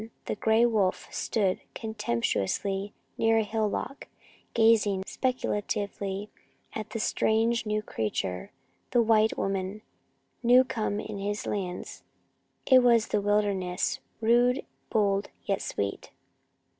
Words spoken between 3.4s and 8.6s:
a hillock, gazing speculatively at the strange new creature,